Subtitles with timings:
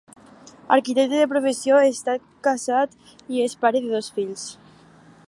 [0.77, 2.15] Arquitecte de professió, està
[2.49, 2.97] casat
[3.37, 4.49] i és pare de dos fills.